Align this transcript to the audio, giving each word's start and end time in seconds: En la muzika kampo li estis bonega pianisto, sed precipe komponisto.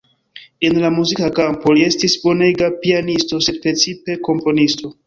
En 0.69 0.77
la 0.83 0.89
muzika 0.95 1.29
kampo 1.39 1.75
li 1.77 1.85
estis 1.91 2.17
bonega 2.25 2.73
pianisto, 2.81 3.45
sed 3.51 3.65
precipe 3.69 4.23
komponisto. 4.31 4.97